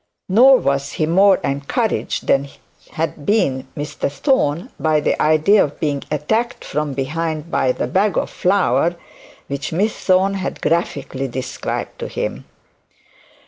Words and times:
Nor 0.27 0.57
was 0.57 0.93
he 0.93 1.05
more 1.05 1.37
encouraged 1.43 2.25
than 2.25 2.49
had 2.93 3.23
been 3.23 3.67
Mr 3.77 4.11
Thorne, 4.11 4.71
by 4.79 4.99
the 4.99 5.21
idea 5.21 5.63
of 5.63 5.79
being 5.79 6.01
attacked 6.09 6.65
from 6.65 6.93
behind 6.93 7.51
by 7.51 7.71
the 7.71 7.85
bag 7.85 8.17
of 8.17 8.31
flour 8.31 8.95
which 9.47 9.71
Miss 9.71 9.93
Thorne 9.95 10.33
had 10.33 10.59
graphically 10.59 11.27
described 11.27 11.99
to 11.99 12.07
him. 12.07 12.45